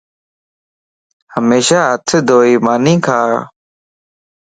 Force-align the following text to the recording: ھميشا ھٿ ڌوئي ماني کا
ھميشا 1.33 1.79
ھٿ 2.01 2.07
ڌوئي 2.27 2.53
ماني 2.65 2.95
کا 3.05 3.19